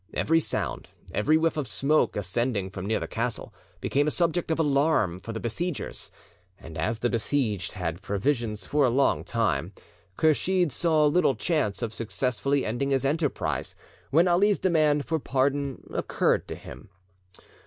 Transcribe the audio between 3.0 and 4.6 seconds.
castle, became a subject of